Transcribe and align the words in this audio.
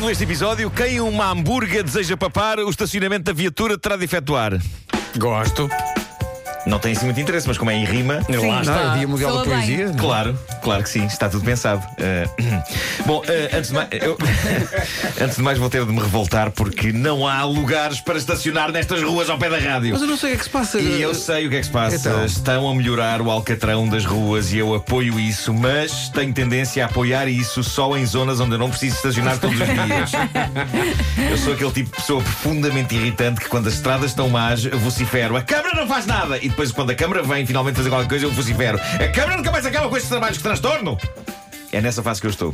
Título 0.00 0.08
deste 0.08 0.24
episódio: 0.24 0.70
Quem 0.70 0.98
uma 0.98 1.26
hambúrguer 1.26 1.84
deseja 1.84 2.16
papar, 2.16 2.58
o 2.58 2.70
estacionamento 2.70 3.24
da 3.24 3.34
viatura 3.34 3.76
terá 3.76 3.98
de 3.98 4.06
efetuar. 4.06 4.58
Gosto. 5.18 5.68
Não 6.66 6.78
tem 6.78 6.92
assim 6.92 7.04
muito 7.06 7.20
interesse, 7.20 7.46
mas 7.48 7.56
como 7.58 7.70
é 7.70 7.74
em 7.74 7.84
rima. 7.84 8.22
Sim, 8.24 8.48
Lá 8.48 8.60
está, 8.60 8.94
é 8.94 8.98
Dia 8.98 9.08
Mundial 9.08 9.30
da 9.30 9.36
Soa 9.44 9.46
bem. 9.46 9.54
Poesia. 9.66 9.94
Claro, 9.98 10.38
claro 10.62 10.82
que 10.82 10.88
sim, 10.90 11.04
está 11.06 11.28
tudo 11.28 11.44
pensado. 11.44 11.82
Uh, 11.92 12.62
bom, 13.06 13.18
uh, 13.18 13.56
antes, 13.56 13.70
de 13.70 13.74
mais, 13.74 13.88
eu- 13.92 14.18
antes 15.20 15.36
de 15.36 15.42
mais 15.42 15.58
vou 15.58 15.70
ter 15.70 15.84
de 15.84 15.92
me 15.92 16.00
revoltar 16.00 16.50
porque 16.50 16.92
não 16.92 17.26
há 17.26 17.44
lugares 17.44 18.00
para 18.00 18.18
estacionar 18.18 18.70
nestas 18.72 19.02
ruas 19.02 19.30
ao 19.30 19.38
pé 19.38 19.48
da 19.48 19.58
rádio. 19.58 19.92
Mas 19.92 20.02
eu 20.02 20.06
não 20.08 20.16
sei 20.16 20.30
o 20.30 20.32
que 20.32 20.36
é 20.36 20.38
que 20.38 20.44
se 20.44 20.50
passa. 20.50 20.78
E 20.78 21.00
eu 21.02 21.14
sei 21.14 21.46
o 21.46 21.50
que 21.50 21.56
é 21.56 21.60
que 21.60 21.66
se 21.66 21.72
passa. 21.72 21.96
Então. 21.96 22.24
Estão 22.24 22.68
a 22.70 22.74
melhorar 22.74 23.20
o 23.22 23.30
alcatrão 23.30 23.88
das 23.88 24.04
ruas 24.04 24.52
e 24.52 24.58
eu 24.58 24.74
apoio 24.74 25.18
isso, 25.18 25.52
mas 25.54 26.08
tenho 26.10 26.32
tendência 26.32 26.84
a 26.84 26.86
apoiar 26.88 27.26
isso 27.28 27.64
só 27.64 27.96
em 27.96 28.04
zonas 28.04 28.38
onde 28.40 28.52
eu 28.52 28.58
não 28.58 28.70
preciso 28.70 28.96
estacionar 28.96 29.38
todos 29.38 29.58
os 29.60 29.66
dias. 29.66 30.12
eu 31.30 31.36
sou 31.38 31.54
aquele 31.54 31.72
tipo 31.72 31.90
de 31.90 31.96
pessoa 31.96 32.22
profundamente 32.22 32.94
irritante 32.94 33.40
que 33.40 33.48
quando 33.48 33.66
as 33.68 33.74
estradas 33.74 34.10
estão 34.10 34.28
más, 34.28 34.64
vocifero. 34.64 35.36
A 35.36 35.42
Câmara 35.42 35.74
não 35.74 35.86
faz 35.86 36.06
nada! 36.06 36.38
E 36.38 36.50
depois, 36.60 36.72
quando 36.72 36.90
a 36.90 36.94
Câmara 36.94 37.22
vem 37.22 37.46
finalmente 37.46 37.76
fazer 37.76 37.88
qualquer 37.88 38.08
coisa, 38.08 38.26
eu 38.26 38.32
vocifero. 38.32 38.78
A 38.78 39.08
Câmara 39.08 39.38
nunca 39.38 39.50
mais 39.50 39.64
acaba 39.64 39.88
com 39.88 39.96
estes 39.96 40.10
trabalhos 40.10 40.36
que 40.36 40.42
transtorno! 40.42 40.98
É 41.72 41.80
nessa 41.80 42.02
fase 42.02 42.20
que 42.20 42.26
eu 42.26 42.30
estou. 42.30 42.52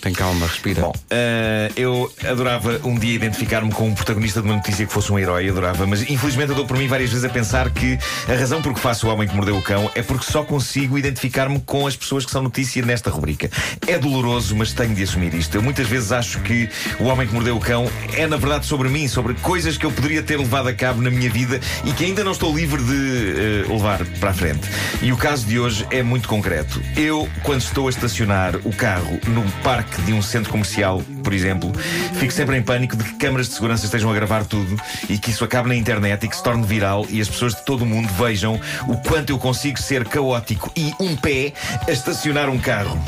Tem 0.00 0.12
calma, 0.12 0.46
respira. 0.46 0.82
Bom, 0.82 0.92
eh, 1.10 1.72
eu 1.76 2.10
adorava 2.28 2.80
um 2.84 2.96
dia 2.96 3.14
identificar-me 3.14 3.72
com 3.72 3.88
um 3.88 3.94
protagonista 3.94 4.40
de 4.40 4.46
uma 4.46 4.56
notícia 4.56 4.86
que 4.86 4.92
fosse 4.92 5.12
um 5.12 5.18
herói, 5.18 5.48
adorava, 5.48 5.86
mas 5.86 6.08
infelizmente 6.08 6.50
eu 6.50 6.54
dou 6.54 6.66
por 6.66 6.76
mim 6.76 6.86
várias 6.86 7.10
vezes 7.10 7.24
a 7.24 7.28
pensar 7.28 7.68
que 7.70 7.98
a 8.28 8.34
razão 8.34 8.62
por 8.62 8.72
que 8.74 8.80
faço 8.80 9.08
o 9.08 9.10
homem 9.10 9.26
que 9.26 9.34
mordeu 9.34 9.56
o 9.56 9.62
cão 9.62 9.90
é 9.94 10.02
porque 10.02 10.24
só 10.30 10.44
consigo 10.44 10.96
identificar-me 10.96 11.60
com 11.60 11.86
as 11.86 11.96
pessoas 11.96 12.24
que 12.24 12.30
são 12.30 12.42
notícia 12.42 12.84
nesta 12.84 13.10
rubrica. 13.10 13.50
É 13.86 13.98
doloroso, 13.98 14.54
mas 14.54 14.72
tenho 14.72 14.94
de 14.94 15.02
assumir 15.02 15.34
isto. 15.34 15.56
Eu 15.56 15.62
muitas 15.62 15.88
vezes 15.88 16.12
acho 16.12 16.40
que 16.40 16.68
o 17.00 17.04
homem 17.04 17.26
que 17.26 17.34
mordeu 17.34 17.56
o 17.56 17.60
cão 17.60 17.90
é 18.16 18.26
na 18.26 18.36
verdade 18.36 18.66
sobre 18.66 18.88
mim, 18.88 19.08
sobre 19.08 19.34
coisas 19.34 19.76
que 19.76 19.84
eu 19.84 19.90
poderia 19.90 20.22
ter 20.22 20.38
levado 20.38 20.68
a 20.68 20.72
cabo 20.72 21.02
na 21.02 21.10
minha 21.10 21.28
vida 21.28 21.60
e 21.84 21.92
que 21.92 22.04
ainda 22.04 22.22
não 22.22 22.32
estou 22.32 22.54
livre 22.54 22.82
de 22.82 23.64
eh, 23.66 23.72
levar 23.72 24.04
para 24.20 24.30
a 24.30 24.34
frente. 24.34 24.68
E 25.02 25.12
o 25.12 25.16
caso 25.16 25.44
de 25.44 25.58
hoje 25.58 25.84
é 25.90 26.02
muito 26.04 26.28
concreto. 26.28 26.80
Eu, 26.96 27.28
quando 27.42 27.62
estou 27.62 27.88
a 27.88 27.90
estacionar 27.90 28.56
o 28.64 28.72
carro 28.72 29.18
no 29.26 29.42
parque 29.62 29.87
de 30.02 30.12
um 30.12 30.22
centro 30.22 30.50
comercial, 30.50 31.02
por 31.22 31.32
exemplo, 31.32 31.72
fico 32.14 32.32
sempre 32.32 32.56
em 32.56 32.62
pânico 32.62 32.96
de 32.96 33.04
que 33.04 33.14
câmaras 33.14 33.48
de 33.48 33.54
segurança 33.54 33.84
estejam 33.84 34.10
a 34.10 34.14
gravar 34.14 34.44
tudo 34.44 34.76
e 35.08 35.18
que 35.18 35.30
isso 35.30 35.44
acabe 35.44 35.68
na 35.68 35.76
internet 35.76 36.24
e 36.24 36.28
que 36.28 36.36
se 36.36 36.42
torne 36.42 36.66
viral 36.66 37.06
e 37.08 37.20
as 37.20 37.28
pessoas 37.28 37.54
de 37.54 37.64
todo 37.64 37.82
o 37.82 37.86
mundo 37.86 38.08
vejam 38.18 38.60
o 38.86 38.96
quanto 38.96 39.30
eu 39.30 39.38
consigo 39.38 39.78
ser 39.78 40.04
caótico 40.06 40.70
e 40.76 40.92
um 41.00 41.16
pé 41.16 41.52
a 41.86 41.90
estacionar 41.90 42.48
um 42.48 42.58
carro. 42.58 42.98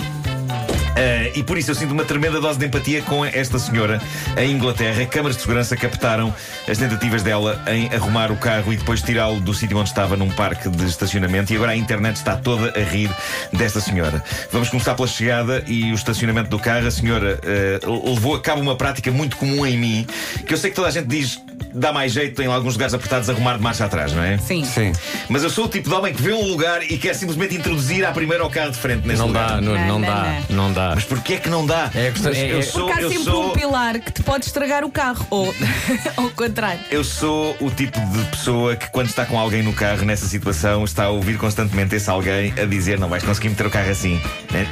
Uh, 0.91 1.39
e 1.39 1.43
por 1.43 1.57
isso 1.57 1.71
eu 1.71 1.75
sinto 1.75 1.93
uma 1.93 2.05
tremenda 2.05 2.41
dose 2.41 2.59
de 2.59 2.67
empatia 2.67 3.03
com 3.03 3.25
esta 3.25 3.59
senhora. 3.59 4.01
Em 4.37 4.53
Inglaterra, 4.53 5.05
câmaras 5.07 5.37
de 5.37 5.43
segurança 5.43 5.77
captaram 5.77 6.35
as 6.69 6.79
tentativas 6.79 7.23
dela 7.23 7.63
em 7.69 7.93
arrumar 7.95 8.31
o 8.33 8.37
carro 8.37 8.73
e 8.73 8.77
depois 8.77 9.01
tirá-lo 9.03 9.41
do 9.41 9.55
sítio 9.55 9.77
onde 9.79 9.89
estava, 9.89 10.17
num 10.17 10.31
parque 10.31 10.69
de 10.69 10.85
estacionamento. 10.87 11.53
E 11.53 11.57
agora 11.57 11.73
a 11.73 11.77
internet 11.77 12.17
está 12.17 12.37
toda 12.37 12.79
a 12.79 12.83
rir 12.83 13.11
desta 13.53 13.81
senhora. 13.81 14.23
Vamos 14.51 14.69
começar 14.69 14.95
pela 14.95 15.09
chegada 15.09 15.65
e 15.67 15.93
o 15.93 15.95
estacionamento 15.95 16.51
do 16.51 16.59
carro. 16.59 16.87
A 16.87 16.91
senhora 16.91 17.41
uh, 17.87 18.11
levou 18.11 18.35
a 18.35 18.41
cabo 18.41 18.61
uma 18.61 18.77
prática 18.77 19.11
muito 19.11 19.37
comum 19.37 19.65
em 19.65 19.77
mim, 19.77 20.07
que 20.47 20.53
eu 20.53 20.59
sei 20.59 20.71
que 20.71 20.77
toda 20.77 20.89
a 20.89 20.91
gente 20.91 21.07
diz 21.07 21.41
dá 21.75 21.93
mais 21.93 22.13
jeito 22.13 22.41
em 22.43 22.47
alguns 22.47 22.75
lugares 22.75 22.95
apertados 22.95 23.29
arrumar 23.31 23.57
de 23.57 23.63
marcha 23.63 23.85
atrás, 23.85 24.13
não 24.13 24.23
é? 24.23 24.39
Sim. 24.39 24.65
Sim. 24.65 24.93
Mas 25.29 25.43
eu 25.43 25.51
sou 25.51 25.65
o 25.67 25.69
tipo 25.69 25.89
de 25.89 25.95
homem 25.95 26.13
que 26.15 26.23
vê 26.23 26.33
um 26.33 26.47
lugar 26.49 26.83
e 26.83 26.97
quer 26.99 27.15
simplesmente 27.15 27.57
introduzir 27.57 28.05
à 28.05 28.13
primeira 28.13 28.43
ao 28.43 28.51
carro 28.51 28.71
de 28.71 28.79
frente 28.79 29.07
nesse 29.07 29.19
Não 29.21 29.29
lugar. 29.29 29.49
dá, 29.51 29.61
Nuno, 29.61 29.79
não 29.79 29.99
Não, 29.99 30.01
dá, 30.01 30.41
não, 30.49 30.57
não 30.69 30.73
dá. 30.73 30.93
Mas 30.95 31.05
porquê 31.05 31.35
é 31.35 31.37
que 31.39 31.49
não 31.49 31.65
dá? 31.67 31.91
É 31.95 32.11
questão- 32.11 32.31
Mas 32.33 32.39
é- 32.39 32.53
eu 32.53 32.59
é- 32.59 32.63
sou, 32.63 32.87
Porque 32.87 32.99
há 33.01 33.03
eu 33.03 33.09
sempre 33.11 33.25
sou, 33.25 33.47
um 33.47 33.53
pilar 33.53 33.99
que 34.01 34.13
te 34.13 34.23
pode 34.23 34.45
estragar 34.47 34.85
o 34.85 34.91
carro. 34.91 35.27
Ou 35.31 35.55
ao 36.17 36.31
contrário. 36.31 36.81
eu 36.91 37.05
sou 37.05 37.57
o 37.61 37.71
tipo 37.71 37.99
de 38.01 38.25
pessoa 38.31 38.77
que 38.77 38.89
quando 38.91 39.09
está 39.09 39.25
com 39.27 39.39
alguém 39.39 39.63
no 39.63 39.73
carro 39.73 40.05
nessa 40.05 40.27
situação 40.27 40.85
está 40.85 41.05
a 41.05 41.09
ouvir 41.11 41.37
constantemente 41.39 41.95
esse 41.95 42.09
alguém 42.11 42.53
a 42.61 42.65
dizer 42.65 42.99
não 42.99 43.09
vais 43.09 43.23
conseguir 43.23 43.51
meter 43.51 43.67
o 43.67 43.71
carro 43.71 43.91
assim. 43.91 44.21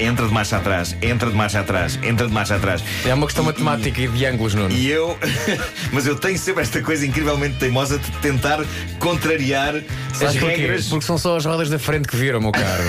Entra 0.00 0.26
de 0.26 0.32
marcha 0.32 0.56
atrás, 0.56 0.97
entra 1.03 1.30
de 1.30 1.36
marcha 1.36 1.60
atrás, 1.60 1.98
entra 2.03 2.26
de 2.26 2.32
marcha 2.32 2.56
atrás. 2.56 2.82
É 3.04 3.12
uma 3.15 3.26
questão 3.26 3.44
E- 3.44 3.47
matemática 3.47 4.00
e 4.00 4.09
de 4.09 4.25
ângulos, 4.26 4.54
Nuno. 4.54 4.72
E 4.75 4.88
eu, 4.91 5.16
mas 5.92 6.06
eu 6.06 6.16
tenho 6.16 6.38
sempre 6.38 6.62
esta 6.62 6.80
coisa 6.88 7.04
incrivelmente 7.04 7.56
teimosa 7.56 7.99
de 7.99 8.10
tentar 8.22 8.65
contrariar 8.99 9.76
as 9.76 10.16
Sabes 10.16 10.37
porquê? 10.38 10.56
regras. 10.56 10.87
Porque 10.87 11.04
são 11.04 11.19
só 11.19 11.37
as 11.37 11.44
rodas 11.44 11.69
da 11.69 11.78
frente 11.78 12.09
que 12.09 12.16
viram 12.16 12.38
o 12.38 12.43
meu 12.43 12.50
carro. 12.50 12.88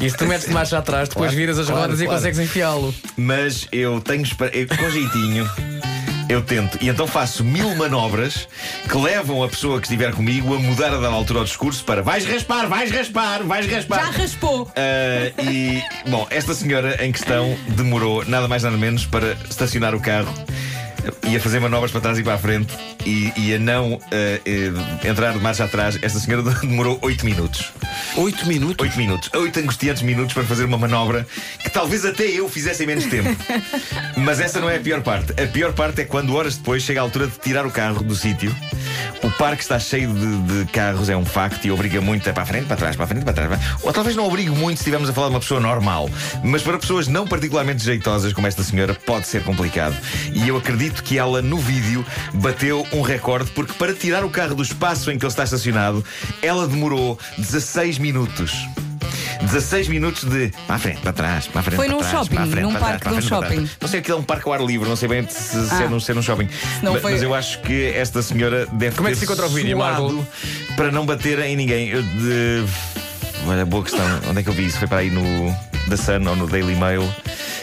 e 0.00 0.08
se 0.08 0.16
tu 0.16 0.24
metes 0.24 0.46
de 0.46 0.54
marcha 0.54 0.78
atrás, 0.78 1.06
depois 1.10 1.26
Claro, 1.26 1.36
viras 1.36 1.58
as 1.58 1.66
claro, 1.66 1.82
rodas 1.82 2.00
e 2.00 2.04
claro. 2.04 2.18
consegues 2.18 2.38
enfiá-lo. 2.38 2.94
Mas 3.18 3.68
eu 3.70 4.00
tenho 4.00 4.24
eu, 4.54 4.66
com 4.68 4.90
jeitinho. 4.90 5.46
Eu 6.30 6.40
tento. 6.40 6.78
E 6.80 6.88
então 6.88 7.06
faço 7.06 7.44
mil 7.44 7.74
manobras 7.74 8.48
que 8.88 8.96
levam 8.96 9.44
a 9.44 9.48
pessoa 9.48 9.78
que 9.80 9.86
estiver 9.86 10.14
comigo 10.14 10.54
a 10.54 10.58
mudar 10.58 10.86
a 10.86 10.96
dada 10.96 11.08
altura 11.08 11.40
o 11.40 11.44
discurso 11.44 11.84
para 11.84 12.02
vais 12.02 12.24
raspar, 12.24 12.68
vais 12.68 12.90
raspar, 12.90 13.42
vais 13.42 13.70
raspar. 13.70 13.98
Já 13.98 14.10
raspou. 14.12 14.72
Ah, 14.76 15.42
e, 15.42 15.82
bom, 16.08 16.26
esta 16.30 16.54
senhora 16.54 17.04
em 17.04 17.12
questão 17.12 17.54
demorou 17.76 18.24
nada 18.24 18.48
mais 18.48 18.62
nada 18.62 18.78
menos 18.78 19.04
para 19.04 19.36
estacionar 19.50 19.94
o 19.94 20.00
carro 20.00 20.32
e 21.28 21.36
a 21.36 21.40
fazer 21.40 21.60
manobras 21.60 21.90
para 21.90 22.00
trás 22.00 22.18
e 22.18 22.22
para 22.22 22.34
a 22.34 22.38
frente 22.38 22.72
e, 23.04 23.32
e 23.36 23.54
a 23.54 23.58
não 23.58 23.98
ah, 24.04 24.40
eh, 24.44 25.08
entrar 25.08 25.32
de 25.32 25.38
marcha 25.38 25.64
atrás. 25.64 25.98
Esta 26.02 26.18
senhora 26.18 26.42
demorou 26.60 26.98
8 27.02 27.24
minutos. 27.24 27.72
Oito 28.16 28.46
minutos. 28.46 28.86
8 28.86 28.96
minutos. 28.98 29.30
8 29.34 29.60
angustiantes 29.60 30.02
minutos 30.02 30.34
para 30.34 30.44
fazer 30.44 30.64
uma 30.64 30.78
manobra 30.78 31.26
que 31.62 31.70
talvez 31.70 32.04
até 32.04 32.24
eu 32.24 32.48
fizesse 32.48 32.82
em 32.82 32.86
menos 32.86 33.06
tempo. 33.06 33.30
Mas 34.16 34.40
essa 34.40 34.60
não 34.60 34.68
é 34.68 34.76
a 34.76 34.80
pior 34.80 35.02
parte. 35.02 35.32
A 35.40 35.46
pior 35.46 35.72
parte 35.72 36.02
é 36.02 36.04
quando 36.04 36.34
horas 36.34 36.56
depois 36.56 36.82
chega 36.82 37.00
a 37.00 37.02
altura 37.02 37.26
de 37.26 37.38
tirar 37.38 37.66
o 37.66 37.70
carro 37.70 38.02
do 38.02 38.14
sítio. 38.14 38.54
O 39.22 39.30
parque 39.32 39.62
está 39.62 39.78
cheio 39.78 40.12
de, 40.14 40.64
de 40.64 40.72
carros, 40.72 41.10
é 41.10 41.16
um 41.16 41.24
facto, 41.24 41.64
e 41.66 41.70
obriga 41.70 42.00
muito 42.00 42.28
a 42.28 42.32
para 42.32 42.42
a 42.42 42.46
frente, 42.46 42.66
para 42.66 42.76
trás, 42.76 42.96
para 42.96 43.04
a 43.04 43.08
frente, 43.08 43.24
para 43.24 43.32
trás. 43.34 43.60
Ou 43.82 43.92
talvez 43.92 44.16
não 44.16 44.26
obrigue 44.26 44.50
muito 44.50 44.78
se 44.78 44.82
estivermos 44.82 45.10
a 45.10 45.12
falar 45.12 45.28
de 45.28 45.34
uma 45.34 45.40
pessoa 45.40 45.60
normal. 45.60 46.08
Mas 46.42 46.62
para 46.62 46.78
pessoas 46.78 47.06
não 47.06 47.26
particularmente 47.26 47.84
jeitosas 47.84 48.32
como 48.32 48.46
esta 48.46 48.62
senhora, 48.62 48.94
pode 48.94 49.26
ser 49.26 49.42
complicado. 49.44 49.94
E 50.32 50.48
eu 50.48 50.56
acredito 50.56 50.89
que 51.02 51.18
ela, 51.18 51.40
no 51.42 51.56
vídeo, 51.58 52.04
bateu 52.34 52.86
um 52.92 53.00
recorde, 53.02 53.50
porque 53.52 53.72
para 53.74 53.92
tirar 53.94 54.24
o 54.24 54.30
carro 54.30 54.54
do 54.54 54.62
espaço 54.62 55.10
em 55.10 55.18
que 55.18 55.24
ele 55.24 55.30
está 55.32 55.44
estacionado, 55.44 56.04
ela 56.42 56.66
demorou 56.66 57.18
16 57.38 57.98
minutos. 57.98 58.52
16 59.42 59.88
minutos 59.88 60.24
de 60.24 60.52
para 60.66 60.76
a 60.76 60.78
frente, 60.78 61.00
para 61.00 61.12
trás, 61.14 61.46
para 61.46 61.60
a 61.60 61.62
frente. 61.62 61.76
Foi 61.76 61.86
para 61.86 61.94
num 61.94 62.00
trás, 62.02 62.12
shopping, 62.12 62.36
frente, 62.50 62.60
num 62.60 62.70
para 62.72 62.78
trás, 62.80 62.90
parque 62.92 63.04
para 63.04 63.16
a 63.16 63.20
de 63.20 63.24
um 63.24 63.28
trás. 63.28 63.44
shopping. 63.54 63.70
Não 63.80 63.88
sei 63.88 64.00
aquilo 64.00 64.16
é 64.18 64.20
um 64.20 64.24
parque 64.24 64.46
ao 64.48 64.52
ar 64.54 64.60
livre, 64.62 64.88
não 64.88 64.96
sei 64.96 65.08
bem 65.08 65.26
se, 65.28 65.66
se 65.66 65.74
Ah. 65.74 65.82
é, 65.84 65.88
num, 65.88 65.98
se 66.00 66.10
é 66.10 66.14
num 66.14 66.22
shopping. 66.22 66.48
não 66.82 66.92
mas, 66.92 67.02
foi- 67.02 67.12
mas 67.12 67.22
eu 67.22 67.34
acho 67.34 67.60
que 67.62 67.86
esta 67.86 68.22
senhora 68.22 68.66
deve 68.72 68.96
Como 68.96 69.08
é 69.08 69.12
que 69.12 69.16
se 69.18 69.24
encontra 69.24 69.46
o 69.46 69.48
vídeo, 69.48 69.78
Marco? 69.78 70.26
para 70.76 70.92
não 70.92 71.06
bater 71.06 71.38
em 71.38 71.56
ninguém. 71.56 71.88
Eu 71.88 72.02
de... 72.02 72.64
Olha, 73.46 73.64
boa 73.64 73.82
questão. 73.82 74.04
Onde 74.28 74.40
é 74.40 74.42
que 74.42 74.48
eu 74.50 74.52
vi 74.52 74.66
isso? 74.66 74.78
Foi 74.78 74.86
para 74.86 74.98
aí 74.98 75.10
no 75.10 75.22
The 75.88 75.96
Sun 75.96 76.28
ou 76.28 76.36
no 76.36 76.46
Daily 76.46 76.76
Mail. 76.76 77.02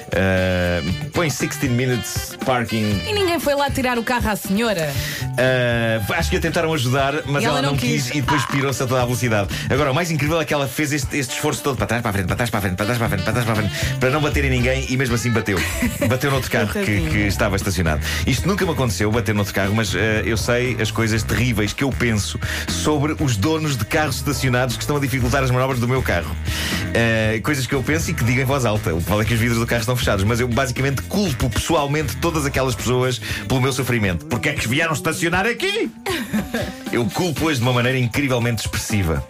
Uh, 0.07 1.09
põe 1.12 1.28
16 1.28 1.72
minutes 1.72 2.38
parking. 2.45 3.01
E 3.06 3.13
ninguém 3.13 3.40
foi 3.40 3.56
lá 3.56 3.69
tirar 3.69 3.97
o 4.00 4.03
carro 4.03 4.29
à 4.29 4.35
senhora. 4.35 4.90
Uh, 5.22 6.13
acho 6.13 6.29
que 6.29 6.38
a 6.38 6.40
tentaram 6.40 6.73
ajudar, 6.73 7.13
mas 7.25 7.44
ela, 7.44 7.59
ela 7.59 7.62
não 7.62 7.72
não 7.72 7.78
quis, 7.78 8.06
quis. 8.06 8.16
e 8.16 8.22
depois 8.22 8.46
pirou-se 8.46 8.81
a 8.81 8.88
toda 8.88 9.01
a 9.01 9.06
velocidade. 9.06 9.50
Agora, 9.69 9.91
o 9.91 9.96
mais 9.96 10.09
incrível 10.09 10.40
é 10.40 10.46
que 10.46 10.53
ela 10.53 10.67
fez 10.67 10.94
este, 10.94 11.17
este 11.17 11.35
esforço 11.35 11.62
todo 11.62 11.75
para 11.75 11.88
trás, 11.88 12.01
para 12.01 12.09
a 12.09 12.13
frente, 12.13 12.28
para 12.28 12.35
trás, 12.38 12.50
para 12.50 12.59
a 12.59 12.62
frente, 12.62 12.75
para 12.78 12.85
trás, 12.85 12.97
para 12.97 13.06
a 13.06 13.09
frente, 13.09 13.23
para 13.23 13.34
trás, 13.34 13.46
para 13.46 13.53
a 13.53 13.56
frente, 13.56 13.96
para 14.00 14.09
não 14.09 14.22
bater 14.22 14.46
em 14.46 14.50
ninguém 14.50 14.85
e 14.90 14.96
mesmo 14.96 15.16
assim 15.16 15.29
bateu. 15.31 15.59
Bateu 16.07 16.31
noutro 16.31 16.50
carro 16.50 16.72
que, 16.72 17.01
que 17.09 17.17
estava 17.28 17.56
estacionado. 17.56 18.01
Isto 18.25 18.47
nunca 18.47 18.66
me 18.66 18.72
aconteceu, 18.72 19.12
bater 19.12 19.35
noutro 19.35 19.53
carro, 19.53 19.73
mas 19.75 19.94
uh, 19.94 19.97
eu 20.25 20.38
sei 20.38 20.78
as 20.79 20.90
coisas 20.90 21.22
terríveis 21.23 21.73
que 21.73 21.84
eu 21.84 21.90
penso 21.90 22.40
sobre 22.70 23.16
os 23.20 23.35
donos 23.35 23.76
de 23.76 23.84
carros 23.85 24.16
estacionados 24.16 24.78
que 24.78 24.84
estão 24.84 24.96
a 24.96 24.99
dificultar 24.99 25.43
as 25.43 25.52
manobras 25.52 25.79
do 25.79 25.87
meu 25.87 26.02
carro. 26.02 26.31
Uh, 26.31 27.41
coisas 27.41 27.67
que 27.67 27.76
eu 27.76 27.84
penso 27.84 28.09
e 28.11 28.14
que 28.14 28.23
digo 28.23 28.40
em 28.40 28.46
voz 28.46 28.66
alta. 28.66 28.93
O 28.93 29.02
problema 29.02 29.23
é 29.23 29.26
que 29.26 29.34
os 29.34 29.40
vidros 29.40 29.59
do 29.59 29.67
carro 29.67 29.81
estão 29.81 29.97
fechados, 29.97 30.23
mas 30.23 30.40
eu 30.40 30.47
basicamente 30.47 31.02
culpo 31.03 31.49
pessoalmente 31.49 32.16
todas 32.17 32.46
aquelas 32.46 32.76
pessoas 32.76 33.20
pelo 33.47 33.61
meu 33.61 33.73
sofrimento. 33.73 34.26
Porque 34.26 34.49
é 34.49 34.53
que 34.53 34.67
vieram 34.67 34.94
estacionar 34.94 35.46
aqui? 35.46 35.91
Eu 36.91 37.05
culpo-as 37.05 37.58
de 37.58 37.64
uma 37.64 37.73
maneira 37.73 37.97
incrivelmente 37.99 38.61
expressiva. 38.61 39.26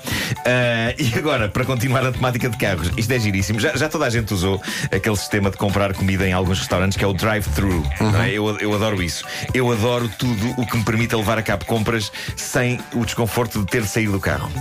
Ah, 0.46 0.94
e 0.98 1.18
agora, 1.18 1.50
para 1.50 1.66
continuar 1.66 2.06
a 2.06 2.12
temática 2.12 2.50
de 2.50 2.58
carros, 2.58 2.92
isto 2.96 3.12
é 3.12 3.20
giríssimo. 3.20 3.60
Já, 3.60 3.76
já 3.76 3.90
toda 3.90 4.06
a 4.06 4.10
gente 4.10 4.34
usou 4.34 4.62
aquele 4.92 5.16
sistema 5.16 5.50
de 5.50 5.58
comprar 5.58 5.94
comida 5.94 6.28
em 6.28 6.34
alguns 6.34 6.60
restaurantes 6.60 6.98
que 6.98 7.04
é 7.04 7.08
o 7.08 7.14
drive-thru. 7.14 7.84
não 8.00 8.22
é? 8.22 8.32
eu, 8.32 8.58
eu 8.60 8.74
adoro 8.74 9.02
isso. 9.02 9.26
Eu 9.54 9.72
adoro 9.72 10.10
tudo 10.18 10.54
o 10.58 10.66
que 10.66 10.78
me 10.78 10.84
permita 10.84 11.18
levar 11.18 11.38
a 11.38 11.42
cabo 11.42 11.66
compras 11.66 12.12
sem 12.36 12.80
o 12.94 13.04
desconforto 13.04 13.60
de 13.60 13.66
ter 13.66 13.82
de 13.82 13.88
sair 13.88 14.08
do 14.08 14.20
carro. 14.20 14.52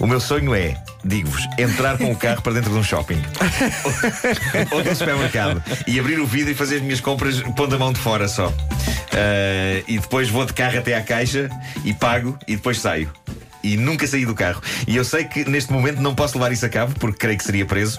O 0.00 0.06
meu 0.06 0.20
sonho 0.20 0.54
é, 0.54 0.76
digo-vos, 1.04 1.42
entrar 1.58 1.96
com 1.96 2.10
o 2.10 2.16
carro 2.16 2.42
para 2.42 2.52
dentro 2.52 2.70
de 2.70 2.78
um 2.78 2.82
shopping 2.82 3.20
ou 4.70 4.82
de 4.82 4.90
um 4.90 4.94
supermercado 4.94 5.62
e 5.86 5.98
abrir 5.98 6.20
o 6.20 6.26
vidro 6.26 6.52
e 6.52 6.54
fazer 6.54 6.76
as 6.76 6.82
minhas 6.82 7.00
compras 7.00 7.40
pondo 7.56 7.74
a 7.74 7.78
mão 7.78 7.92
de 7.92 7.98
fora 8.00 8.28
só. 8.28 8.52
Ah, 9.12 9.82
e 9.88 9.98
depois 9.98 10.28
vou 10.28 10.44
de 10.44 10.52
carro 10.52 10.78
até 10.78 10.94
à 10.94 11.02
caixa 11.02 11.48
e 11.84 11.94
pago 11.94 12.38
e 12.46 12.56
depois 12.56 12.78
saio. 12.78 13.10
E 13.62 13.76
nunca 13.76 14.06
saí 14.06 14.24
do 14.26 14.34
carro. 14.34 14.62
E 14.86 14.94
eu 14.94 15.04
sei 15.04 15.24
que 15.24 15.48
neste 15.48 15.72
momento 15.72 16.00
não 16.00 16.14
posso 16.14 16.34
levar 16.38 16.52
isso 16.52 16.64
a 16.64 16.68
cabo 16.68 16.94
porque 17.00 17.18
creio 17.18 17.38
que 17.38 17.44
seria 17.44 17.64
preso. 17.64 17.98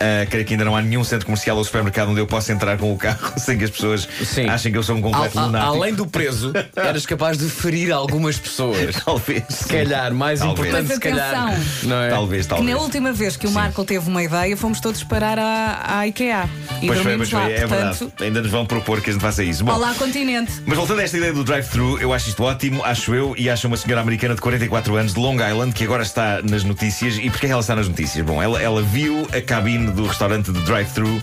Ah, 0.00 0.26
creio 0.28 0.44
que 0.44 0.54
ainda 0.54 0.64
não 0.64 0.76
há 0.76 0.82
nenhum 0.82 1.02
centro 1.04 1.26
comercial 1.26 1.56
ou 1.56 1.64
supermercado 1.64 2.10
onde 2.10 2.20
eu 2.20 2.26
possa 2.26 2.52
entrar 2.52 2.76
com 2.78 2.92
o 2.92 2.96
carro 2.96 3.32
sem 3.38 3.56
que 3.58 3.64
as 3.64 3.70
pessoas 3.70 4.08
Sim. 4.24 4.48
achem 4.48 4.70
que 4.72 4.78
eu 4.78 4.82
sou 4.82 4.96
um 4.96 5.00
completo 5.02 5.38
Al- 5.38 5.46
lunático. 5.46 5.72
além 5.74 5.94
do 5.94 6.06
preso, 6.06 6.52
eras 6.74 7.06
capaz 7.06 7.38
de 7.38 7.48
ferir 7.48 7.92
algumas 7.92 8.38
pessoas. 8.38 8.96
Talvez. 9.04 9.42
Se 9.50 9.66
calhar, 9.68 10.12
mais 10.14 10.40
Talvez. 10.40 10.58
importante, 10.68 10.86
Mas 10.88 10.94
se 10.94 11.00
calhar. 11.00 11.60
Não 11.84 11.96
é? 12.02 12.08
Talvez, 12.10 12.42
Que 12.46 12.48
talvez. 12.50 12.70
na 12.76 12.80
última 12.82 13.12
vez 13.12 13.36
que 13.36 13.46
o 13.46 13.50
Marco 13.50 13.84
teve 13.84 14.08
uma 14.08 14.22
ideia, 14.22 14.56
fomos 14.56 14.80
todos 14.80 15.02
parar 15.04 15.38
à, 15.38 15.98
à 15.98 16.06
IKEA. 16.06 16.48
E 16.82 16.86
Pois 16.86 17.00
foi, 17.00 17.16
pois 17.16 17.30
foi, 17.30 17.38
lá. 17.40 17.50
é 17.50 17.60
Portanto, 17.66 17.98
verdade. 17.98 18.12
Ainda 18.20 18.42
nos 18.42 18.50
vão 18.50 18.66
propor 18.66 19.00
que 19.00 19.10
a 19.10 19.12
gente 19.12 19.22
faça 19.22 19.42
isso. 19.42 19.64
Bom, 19.64 19.72
olá, 19.74 19.94
continente. 19.94 20.52
Mas 20.66 20.76
voltando 20.76 21.00
a 21.00 21.02
esta 21.04 21.16
ideia 21.16 21.32
do 21.32 21.42
drive-thru, 21.44 21.98
eu 22.00 22.12
acho 22.12 22.28
isto 22.28 22.42
ótimo, 22.42 22.84
acho 22.84 23.14
eu, 23.14 23.34
e 23.38 23.48
acho 23.48 23.66
uma 23.66 23.76
senhora 23.76 24.00
americana 24.00 24.34
de 24.34 24.40
44 24.40 24.96
anos 24.96 25.14
de 25.14 25.20
Long 25.20 25.34
Island 25.36 25.72
que 25.72 25.84
agora 25.84 26.02
está 26.02 26.40
nas 26.42 26.64
notícias. 26.64 27.16
E 27.18 27.30
porquê 27.30 27.46
é 27.46 27.48
que 27.48 27.52
ela 27.52 27.60
está 27.60 27.74
nas 27.76 27.88
notícias? 27.88 28.24
Bom, 28.24 28.42
ela, 28.42 28.60
ela 28.60 28.82
viu 28.82 29.26
a 29.32 29.40
cabine 29.46 29.90
do 29.92 30.06
restaurante 30.06 30.52
de 30.52 30.60
drive-thru, 30.62 31.22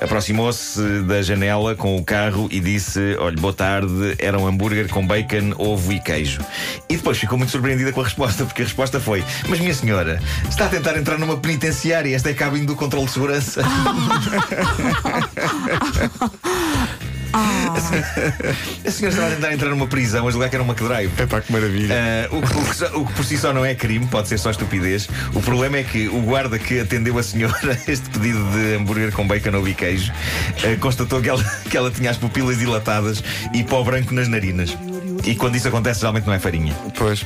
aproximou-se 0.00 0.80
da 1.02 1.20
janela 1.20 1.74
com 1.74 1.96
o 1.96 2.04
carro 2.04 2.48
e 2.50 2.60
disse: 2.60 3.16
Olha, 3.18 3.36
boa 3.36 3.52
tarde, 3.52 4.14
era 4.18 4.38
um 4.38 4.46
hambúrguer 4.46 4.88
com 4.88 5.06
bacon, 5.06 5.52
ovo 5.58 5.92
e 5.92 6.00
queijo. 6.00 6.40
E 6.88 6.96
depois 6.96 7.18
ficou 7.18 7.36
muito 7.36 7.50
surpreendida 7.50 7.92
com 7.92 8.00
a 8.00 8.04
resposta, 8.04 8.44
porque 8.44 8.62
a 8.62 8.64
resposta 8.64 9.00
foi: 9.00 9.24
Mas 9.48 9.60
minha 9.60 9.74
senhora, 9.74 10.22
está 10.48 10.66
a 10.66 10.68
tentar 10.68 10.96
entrar 10.96 11.18
numa 11.18 11.36
penitenciária, 11.36 12.14
esta 12.14 12.30
é 12.30 12.32
a 12.32 12.36
cabine 12.36 12.64
do 12.64 12.76
controle 12.76 13.06
de 13.06 13.12
segurança. 13.12 13.62
A 18.86 18.90
senhora 18.90 19.14
estava 19.14 19.26
a 19.26 19.30
tentar 19.34 19.52
entrar 19.52 19.70
numa 19.70 19.86
prisão, 19.86 20.26
a 20.28 20.30
julgar 20.30 20.48
que 20.48 20.56
era 20.56 20.62
uma 20.62 20.74
drive. 20.74 21.10
Epá, 21.20 21.40
que 21.40 21.52
maravilha. 21.52 21.94
Ah, 21.94 22.28
o, 22.34 22.40
que- 22.42 22.58
o 22.58 22.64
que 22.64 22.76
só- 22.76 22.96
o 22.98 23.06
que 23.06 23.12
por 23.14 23.24
si 23.24 23.36
só 23.38 23.52
não 23.52 23.64
é 23.64 23.74
crime, 23.74 24.06
pode 24.06 24.28
ser 24.28 24.38
só 24.38 24.50
estupidez. 24.50 25.08
O 25.34 25.40
problema 25.40 25.78
é 25.78 25.82
que 25.82 26.08
o 26.08 26.20
guarda 26.20 26.58
que 26.58 26.78
atendeu 26.80 27.18
a 27.18 27.22
senhora 27.22 27.56
a 27.86 27.90
este 27.90 28.08
pedido 28.10 28.38
de 28.52 28.76
hambúrguer 28.76 29.12
com 29.12 29.26
bacon 29.26 29.56
ou 29.56 29.64
queijo 29.74 30.12
ah, 30.58 30.76
constatou 30.80 31.20
que 31.20 31.28
ela, 31.28 31.42
que 31.68 31.76
ela 31.76 31.90
tinha 31.90 32.10
as 32.10 32.16
pupilas 32.16 32.58
dilatadas 32.58 33.22
e 33.52 33.64
pó 33.64 33.82
branco 33.82 34.14
nas 34.14 34.28
narinas. 34.28 34.76
E 35.24 35.34
quando 35.34 35.56
isso 35.56 35.66
acontece, 35.68 36.00
geralmente 36.00 36.26
não 36.26 36.34
é 36.34 36.38
farinha. 36.38 36.74
Pois. 36.96 37.24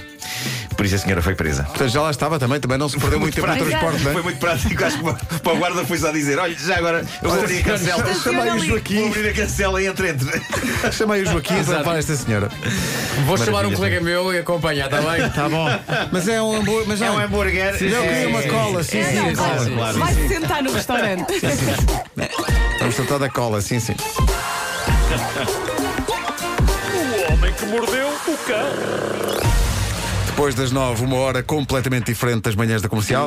Por 0.78 0.86
isso 0.86 0.94
a 0.94 0.98
senhora 0.98 1.20
foi 1.20 1.34
presa. 1.34 1.64
Portanto, 1.64 1.88
já 1.88 2.00
lá 2.00 2.10
estava 2.12 2.38
também, 2.38 2.60
também 2.60 2.78
não 2.78 2.88
se 2.88 2.96
perdeu 3.00 3.18
muito 3.18 3.34
tempo 3.34 3.48
no 3.48 3.56
transporte, 3.56 3.96
não 4.04 4.12
Foi 4.12 4.20
é? 4.20 4.22
muito 4.22 4.38
prático. 4.38 4.84
Acho 4.84 4.98
que 4.98 5.38
para 5.42 5.52
o 5.52 5.56
guarda 5.58 5.84
foi 5.84 5.98
só 5.98 6.12
dizer: 6.12 6.38
olha, 6.38 6.54
já 6.56 6.76
agora 6.78 7.04
eu 7.20 7.28
vou 7.30 7.40
abrir 7.40 7.58
a 7.58 7.62
cancela. 7.64 8.14
Chamei 8.14 8.40
o 8.48 8.54
Vou 8.54 8.58
Joaquim, 8.60 9.08
abrir 9.08 9.28
a 9.28 9.32
cancela 9.34 9.82
e 9.82 9.86
entre 9.88 10.08
entre. 10.10 10.40
chamei 10.92 11.22
o 11.22 11.26
Joaquim 11.26 11.64
para 11.64 11.78
levar 11.78 11.98
esta 11.98 12.14
senhora. 12.14 12.48
Vou 13.26 13.36
chamar 13.36 13.48
um 13.66 13.70
Maravilha. 13.70 13.76
colega 13.76 14.00
meu 14.00 14.32
e 14.32 14.38
acompanhar, 14.38 14.84
está 14.84 15.00
bem? 15.00 15.28
Tá 15.30 15.48
bom. 15.48 15.66
Mas 16.12 16.28
é 16.28 16.40
um 16.40 16.54
hambúrguer. 16.54 16.84
Mas 16.86 17.02
É 17.02 17.10
um 17.10 17.14
não, 17.14 17.24
hambúrguer. 17.24 17.74
eu 17.74 17.78
queria 18.02 18.28
uma 18.28 18.42
cola, 18.44 18.84
sim, 18.84 18.98
É, 18.98 19.04
sim. 19.04 19.34
cola. 19.34 19.56
vai, 19.56 19.70
claro. 19.74 19.98
vai 19.98 20.14
se 20.14 20.28
sentar 20.28 20.62
no 20.62 20.72
restaurante. 20.72 21.32
Vamos 22.78 22.94
tratar 22.94 23.18
da 23.18 23.28
cola, 23.28 23.60
sim, 23.60 23.80
sim. 23.80 23.96
O 27.28 27.32
homem 27.32 27.52
que 27.52 27.66
mordeu 27.66 28.08
o 28.08 28.36
cão. 28.46 29.67
Depois 30.38 30.54
das 30.54 30.70
nove, 30.70 31.04
uma 31.04 31.16
hora 31.16 31.42
completamente 31.42 32.06
diferente 32.06 32.42
das 32.42 32.54
manhãs 32.54 32.80
da 32.80 32.88
comercial. 32.88 33.26